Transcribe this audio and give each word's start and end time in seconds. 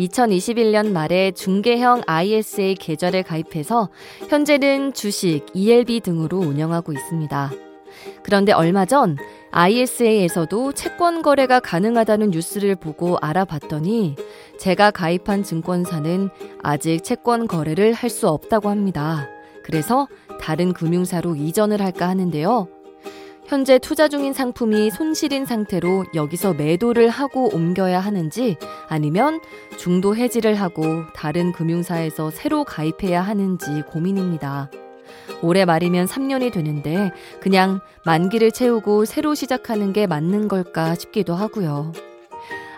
2021년 0.00 0.92
말에 0.92 1.32
중개형 1.32 2.02
ISA 2.06 2.74
계좌를 2.74 3.22
가입해서 3.22 3.90
현재는 4.28 4.92
주식, 4.92 5.46
ELB 5.54 6.00
등으로 6.00 6.38
운영하고 6.38 6.92
있습니다. 6.92 7.50
그런데 8.22 8.52
얼마 8.52 8.84
전 8.86 9.16
ISA에서도 9.50 10.72
채권 10.72 11.22
거래가 11.22 11.60
가능하다는 11.60 12.30
뉴스를 12.30 12.76
보고 12.76 13.18
알아봤더니 13.20 14.14
제가 14.58 14.90
가입한 14.90 15.42
증권사는 15.42 16.30
아직 16.62 17.02
채권 17.02 17.46
거래를 17.46 17.92
할 17.92 18.10
수 18.10 18.28
없다고 18.28 18.68
합니다. 18.68 19.28
그래서 19.64 20.08
다른 20.40 20.72
금융사로 20.72 21.36
이전을 21.36 21.80
할까 21.80 22.08
하는데요. 22.08 22.68
현재 23.46 23.78
투자 23.78 24.08
중인 24.08 24.32
상품이 24.32 24.90
손실인 24.90 25.44
상태로 25.44 26.04
여기서 26.14 26.54
매도를 26.54 27.08
하고 27.08 27.48
옮겨야 27.52 27.98
하는지 27.98 28.56
아니면 28.88 29.40
중도 29.76 30.14
해지를 30.14 30.54
하고 30.54 31.04
다른 31.14 31.52
금융사에서 31.52 32.30
새로 32.30 32.64
가입해야 32.64 33.20
하는지 33.20 33.82
고민입니다. 33.88 34.70
올해 35.42 35.64
말이면 35.64 36.06
3년이 36.06 36.52
되는데 36.52 37.10
그냥 37.40 37.80
만기를 38.04 38.52
채우고 38.52 39.04
새로 39.04 39.34
시작하는 39.34 39.92
게 39.92 40.06
맞는 40.06 40.48
걸까 40.48 40.94
싶기도 40.94 41.34
하고요. 41.34 41.92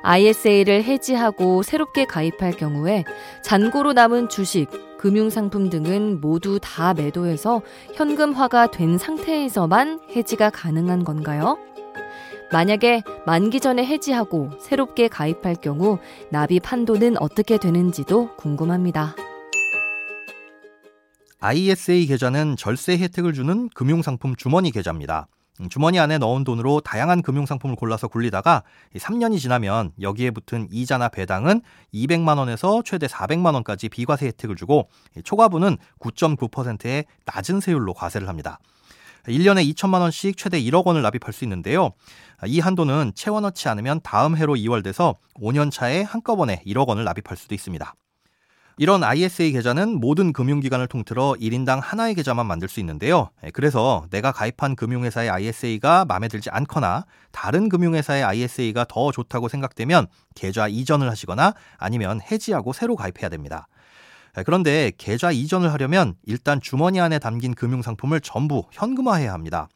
ISA를 0.02 0.84
해지하고 0.84 1.62
새롭게 1.62 2.04
가입할 2.04 2.52
경우에 2.52 3.04
잔고로 3.42 3.92
남은 3.92 4.28
주식, 4.28 4.68
금융상품 4.98 5.70
등은 5.70 6.20
모두 6.20 6.58
다 6.60 6.94
매도해서 6.94 7.62
현금화가 7.94 8.70
된 8.70 8.98
상태에서만 8.98 10.00
해지가 10.14 10.50
가능한 10.50 11.04
건가요? 11.04 11.58
만약에 12.52 13.02
만기 13.24 13.60
전에 13.60 13.84
해지하고 13.84 14.50
새롭게 14.60 15.08
가입할 15.08 15.56
경우 15.56 15.98
납입 16.30 16.70
한도는 16.70 17.16
어떻게 17.18 17.56
되는지도 17.56 18.36
궁금합니다. 18.36 19.16
ISA 21.40 22.06
계좌는 22.06 22.56
절세 22.56 22.98
혜택을 22.98 23.32
주는 23.32 23.68
금융상품 23.70 24.36
주머니 24.36 24.70
계좌입니다. 24.70 25.26
음, 25.60 25.68
주머니 25.68 25.98
안에 25.98 26.18
넣은 26.18 26.44
돈으로 26.44 26.80
다양한 26.80 27.22
금융상품을 27.22 27.76
골라서 27.76 28.08
굴리다가 28.08 28.62
3년이 28.96 29.38
지나면 29.38 29.92
여기에 30.00 30.30
붙은 30.30 30.68
이자나 30.70 31.08
배당은 31.08 31.62
200만 31.92 32.38
원에서 32.38 32.82
최대 32.84 33.06
400만 33.06 33.54
원까지 33.54 33.88
비과세 33.88 34.26
혜택을 34.26 34.56
주고 34.56 34.88
초과분은 35.24 35.76
9.9%의 36.00 37.04
낮은 37.26 37.60
세율로 37.60 37.94
과세를 37.94 38.28
합니다. 38.28 38.58
1년에 39.26 39.72
2천만 39.72 40.00
원씩 40.00 40.36
최대 40.36 40.60
1억 40.60 40.84
원을 40.84 41.02
납입할 41.02 41.32
수 41.32 41.44
있는데요. 41.44 41.92
이 42.46 42.58
한도는 42.58 43.12
채워넣지 43.14 43.68
않으면 43.68 44.00
다음 44.02 44.36
해로 44.36 44.54
2월돼서 44.54 45.16
5년 45.34 45.70
차에 45.70 46.02
한꺼번에 46.02 46.62
1억 46.66 46.88
원을 46.88 47.04
납입할 47.04 47.36
수도 47.36 47.54
있습니다. 47.54 47.94
이런 48.78 49.04
ISA 49.04 49.52
계좌는 49.52 50.00
모든 50.00 50.32
금융기관을 50.32 50.86
통틀어 50.86 51.34
1인당 51.40 51.80
하나의 51.82 52.14
계좌만 52.14 52.46
만들 52.46 52.68
수 52.68 52.80
있는데요. 52.80 53.30
예, 53.44 53.50
그래서 53.50 54.06
내가 54.10 54.32
가입한 54.32 54.76
금융회사의 54.76 55.30
ISA가 55.30 56.04
마음에 56.06 56.28
들지 56.28 56.50
않거나 56.50 57.04
다른 57.30 57.68
금융회사의 57.68 58.24
ISA가 58.24 58.86
더 58.88 59.12
좋다고 59.12 59.48
생각되면 59.48 60.06
계좌 60.34 60.68
이전을 60.68 61.10
하시거나 61.10 61.54
아니면 61.76 62.20
해지하고 62.30 62.72
새로 62.72 62.96
가입해야 62.96 63.28
됩니다. 63.28 63.68
예, 64.38 64.42
그런데 64.42 64.92
계좌 64.96 65.30
이전을 65.30 65.72
하려면 65.72 66.14
일단 66.24 66.60
주머니 66.60 67.00
안에 67.00 67.18
담긴 67.18 67.54
금융상품을 67.54 68.20
전부 68.20 68.64
현금화해야 68.72 69.32
합니다. 69.32 69.68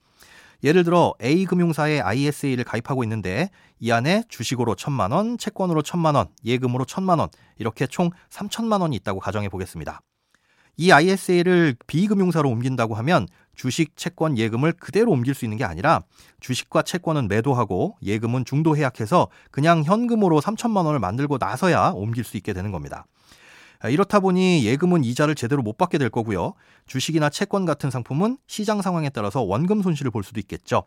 예를 0.62 0.84
들어 0.84 1.14
A금융사의 1.22 2.00
ISA를 2.00 2.64
가입하고 2.64 3.04
있는데 3.04 3.50
이 3.78 3.90
안에 3.90 4.24
주식으로 4.28 4.74
천만 4.74 5.12
원, 5.12 5.38
채권으로 5.38 5.82
천만 5.82 6.14
원, 6.14 6.28
예금으로 6.44 6.84
천만 6.84 7.18
원 7.18 7.28
이렇게 7.58 7.86
총 7.86 8.10
3천만 8.30 8.80
원이 8.80 8.96
있다고 8.96 9.20
가정해 9.20 9.48
보겠습니다. 9.48 10.00
이 10.78 10.92
ISA를 10.92 11.74
B금융사로 11.86 12.50
옮긴다고 12.50 12.94
하면 12.96 13.26
주식, 13.54 13.96
채권, 13.96 14.36
예금을 14.36 14.72
그대로 14.72 15.10
옮길 15.10 15.34
수 15.34 15.46
있는 15.46 15.56
게 15.56 15.64
아니라 15.64 16.02
주식과 16.40 16.82
채권은 16.82 17.28
매도하고 17.28 17.96
예금은 18.02 18.44
중도 18.44 18.76
해약해서 18.76 19.28
그냥 19.50 19.82
현금으로 19.84 20.40
3천만 20.42 20.84
원을 20.84 21.00
만들고 21.00 21.38
나서야 21.38 21.92
옮길 21.94 22.24
수 22.24 22.36
있게 22.36 22.52
되는 22.52 22.72
겁니다. 22.72 23.06
아, 23.80 23.88
이렇다 23.88 24.20
보니 24.20 24.64
예금은 24.64 25.04
이자를 25.04 25.34
제대로 25.34 25.62
못 25.62 25.76
받게 25.76 25.98
될 25.98 26.10
거고요. 26.10 26.54
주식이나 26.86 27.30
채권 27.30 27.64
같은 27.64 27.90
상품은 27.90 28.38
시장 28.46 28.82
상황에 28.82 29.10
따라서 29.10 29.42
원금 29.42 29.82
손실을 29.82 30.10
볼 30.10 30.24
수도 30.24 30.40
있겠죠. 30.40 30.84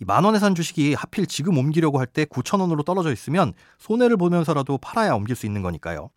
만 0.00 0.24
원에 0.24 0.38
산 0.38 0.54
주식이 0.54 0.94
하필 0.94 1.26
지금 1.26 1.56
옮기려고 1.56 1.98
할 1.98 2.06
때 2.06 2.24
9천 2.24 2.60
원으로 2.60 2.82
떨어져 2.82 3.12
있으면 3.12 3.52
손해를 3.78 4.16
보면서라도 4.16 4.78
팔아야 4.78 5.14
옮길 5.14 5.36
수 5.36 5.46
있는 5.46 5.62
거니까요. 5.62 6.10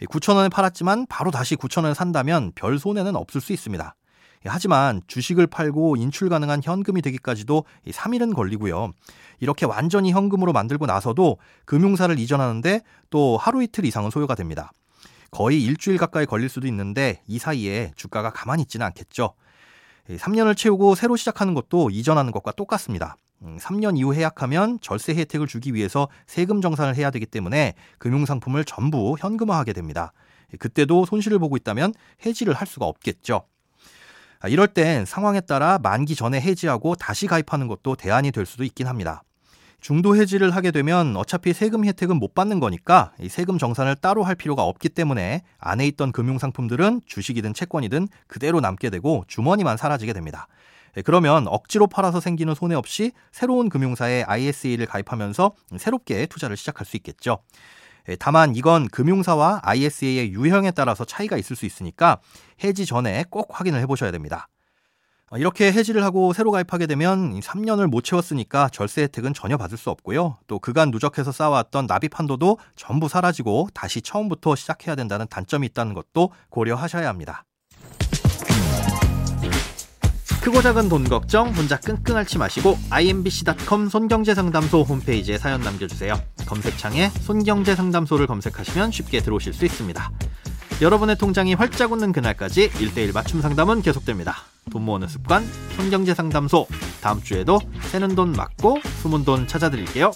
9천 0.00 0.36
원에 0.36 0.48
팔았지만 0.48 1.06
바로 1.08 1.30
다시 1.30 1.54
9천 1.56 1.82
원에 1.84 1.94
산다면 1.94 2.52
별 2.54 2.78
손해는 2.78 3.14
없을 3.14 3.40
수 3.40 3.52
있습니다. 3.52 3.94
하지만 4.44 5.02
주식을 5.06 5.46
팔고 5.46 5.96
인출 5.96 6.28
가능한 6.28 6.62
현금이 6.64 7.02
되기까지도 7.02 7.64
3일은 7.86 8.34
걸리고요. 8.34 8.90
이렇게 9.38 9.66
완전히 9.66 10.10
현금으로 10.10 10.52
만들고 10.52 10.86
나서도 10.86 11.38
금융사를 11.64 12.18
이전하는데 12.18 12.80
또 13.10 13.36
하루 13.36 13.62
이틀 13.62 13.84
이상은 13.84 14.10
소요가 14.10 14.34
됩니다. 14.34 14.72
거의 15.32 15.62
일주일 15.62 15.96
가까이 15.96 16.26
걸릴 16.26 16.48
수도 16.48 16.66
있는데 16.68 17.22
이 17.26 17.38
사이에 17.38 17.90
주가가 17.96 18.30
가만히 18.30 18.62
있지는 18.62 18.86
않겠죠. 18.86 19.34
3년을 20.08 20.56
채우고 20.56 20.94
새로 20.94 21.16
시작하는 21.16 21.54
것도 21.54 21.90
이전하는 21.90 22.32
것과 22.32 22.52
똑같습니다. 22.52 23.16
3년 23.42 23.90
음, 23.92 23.96
이후 23.96 24.14
해약하면 24.14 24.78
절세 24.80 25.14
혜택을 25.14 25.46
주기 25.46 25.74
위해서 25.74 26.08
세금 26.26 26.60
정산을 26.60 26.96
해야 26.96 27.10
되기 27.10 27.24
때문에 27.26 27.74
금융상품을 27.98 28.64
전부 28.66 29.16
현금화하게 29.18 29.72
됩니다. 29.72 30.12
그때도 30.58 31.06
손실을 31.06 31.38
보고 31.38 31.56
있다면 31.56 31.94
해지를 32.26 32.52
할 32.52 32.66
수가 32.66 32.84
없겠죠. 32.86 33.46
아, 34.38 34.48
이럴 34.48 34.68
땐 34.68 35.06
상황에 35.06 35.40
따라 35.40 35.78
만기 35.82 36.14
전에 36.14 36.40
해지하고 36.40 36.94
다시 36.94 37.26
가입하는 37.26 37.68
것도 37.68 37.96
대안이 37.96 38.32
될 38.32 38.44
수도 38.44 38.64
있긴 38.64 38.86
합니다. 38.86 39.22
중도 39.82 40.14
해지를 40.14 40.54
하게 40.54 40.70
되면 40.70 41.16
어차피 41.16 41.52
세금 41.52 41.84
혜택은 41.84 42.16
못 42.16 42.34
받는 42.34 42.60
거니까 42.60 43.12
세금 43.28 43.58
정산을 43.58 43.96
따로 43.96 44.22
할 44.22 44.36
필요가 44.36 44.62
없기 44.62 44.88
때문에 44.88 45.42
안에 45.58 45.88
있던 45.88 46.12
금융상품들은 46.12 47.00
주식이든 47.04 47.52
채권이든 47.52 48.06
그대로 48.28 48.60
남게 48.60 48.90
되고 48.90 49.24
주머니만 49.26 49.76
사라지게 49.76 50.12
됩니다. 50.12 50.46
예, 50.96 51.02
그러면 51.02 51.48
억지로 51.48 51.88
팔아서 51.88 52.20
생기는 52.20 52.54
손해 52.54 52.76
없이 52.76 53.10
새로운 53.32 53.68
금융사에 53.68 54.22
ISA를 54.22 54.86
가입하면서 54.86 55.50
새롭게 55.78 56.26
투자를 56.26 56.56
시작할 56.56 56.86
수 56.86 56.96
있겠죠. 56.98 57.38
예, 58.08 58.14
다만 58.14 58.54
이건 58.54 58.86
금융사와 58.86 59.62
ISA의 59.64 60.30
유형에 60.32 60.70
따라서 60.70 61.04
차이가 61.04 61.36
있을 61.36 61.56
수 61.56 61.66
있으니까 61.66 62.20
해지 62.62 62.86
전에 62.86 63.24
꼭 63.30 63.48
확인을 63.50 63.80
해보셔야 63.80 64.12
됩니다. 64.12 64.48
어, 65.32 65.38
이렇게 65.38 65.72
해지를 65.72 66.04
하고 66.04 66.34
새로 66.34 66.50
가입하게 66.50 66.86
되면 66.86 67.40
3년을 67.40 67.86
못 67.86 68.04
채웠으니까 68.04 68.68
절세 68.68 69.02
혜택은 69.02 69.32
전혀 69.32 69.56
받을 69.56 69.78
수 69.78 69.88
없고요. 69.88 70.36
또 70.46 70.58
그간 70.58 70.90
누적해서 70.90 71.32
쌓아왔던 71.32 71.86
납입 71.86 72.18
한도도 72.18 72.58
전부 72.76 73.08
사라지고 73.08 73.68
다시 73.72 74.02
처음부터 74.02 74.54
시작해야 74.56 74.94
된다는 74.94 75.26
단점이 75.30 75.66
있다는 75.68 75.94
것도 75.94 76.32
고려하셔야 76.50 77.08
합니다. 77.08 77.46
크고 80.42 80.60
작은 80.60 80.90
돈 80.90 81.04
걱정 81.04 81.48
혼자 81.54 81.78
끙끙 81.78 82.16
앓지 82.16 82.36
마시고 82.36 82.76
imbc.com 82.90 83.88
손경제상담소 83.88 84.82
홈페이지에 84.82 85.38
사연 85.38 85.62
남겨주세요. 85.62 86.20
검색창에 86.46 87.08
손경제상담소를 87.08 88.26
검색하시면 88.26 88.90
쉽게 88.90 89.20
들어오실 89.20 89.54
수 89.54 89.64
있습니다. 89.64 90.10
여러분의 90.82 91.16
통장이 91.16 91.54
활짝 91.54 91.92
웃는 91.92 92.12
그날까지 92.12 92.70
1대1 92.70 93.14
맞춤 93.14 93.40
상담은 93.40 93.80
계속됩니다. 93.80 94.51
돈 94.70 94.84
모으는 94.84 95.08
습관, 95.08 95.44
손경제 95.76 96.14
상담소. 96.14 96.66
다음 97.00 97.20
주에도 97.22 97.58
새는 97.90 98.14
돈 98.14 98.32
맞고 98.32 98.80
숨은 99.02 99.24
돈 99.24 99.46
찾아드릴게요. 99.46 100.12